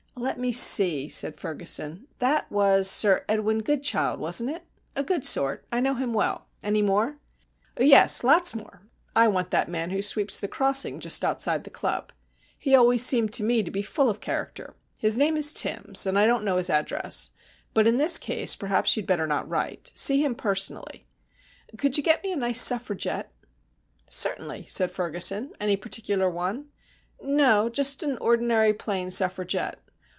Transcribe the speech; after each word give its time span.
"Let 0.13 0.37
me 0.37 0.51
see," 0.51 1.07
said 1.07 1.39
Ferguson 1.39 2.07
"that 2.19 2.51
was 2.51 2.91
Sir 2.91 3.23
Edwin 3.29 3.59
Goodchild, 3.59 4.19
wasn't 4.19 4.49
it? 4.51 4.67
A 4.95 5.03
good 5.03 5.23
sort 5.23 5.65
I 5.71 5.79
know 5.79 5.95
him 5.95 6.13
well. 6.13 6.47
Any 6.61 6.81
more?" 6.83 7.17
"Yes. 7.79 8.23
Lots 8.23 8.53
more. 8.53 8.81
I 9.15 9.27
want 9.29 9.49
that 9.49 9.69
man 9.69 9.89
who 9.89 10.01
sweeps 10.03 10.37
the 10.37 10.47
crossing 10.49 10.99
just 10.99 11.23
outside 11.25 11.63
the 11.63 11.69
club. 11.71 12.11
He 12.55 12.75
always 12.75 13.03
seemed 13.03 13.31
to 13.33 13.43
me 13.43 13.63
to 13.63 13.71
be 13.71 13.81
full 13.81 14.09
of 14.11 14.19
character. 14.21 14.75
His 14.99 15.17
name 15.17 15.37
is 15.37 15.53
Timbs, 15.53 16.05
and 16.05 16.19
I 16.19 16.27
don't 16.27 16.43
know 16.45 16.57
his 16.57 16.69
address. 16.69 17.31
But 17.73 17.87
in 17.87 17.97
this 17.97 18.19
case 18.19 18.55
perhaps 18.55 18.95
you'd 18.95 19.07
better 19.07 19.25
not 19.25 19.49
write. 19.49 19.91
See 19.95 20.23
him 20.23 20.35
personally. 20.35 21.03
Could 21.79 21.97
you 21.97 22.03
get 22.03 22.21
me 22.21 22.31
a 22.31 22.35
nice 22.35 22.61
Suffragette?" 22.61 23.31
"Certainly," 24.07 24.65
said 24.65 24.91
Ferguson. 24.91 25.53
"Any 25.59 25.77
particular 25.77 26.29
one?" 26.29 26.67
"No. 27.23 27.69
Just 27.69 28.03
an 28.03 28.17
ordinary, 28.19 28.73
plain 28.73 29.09
Suffragette. 29.09 29.79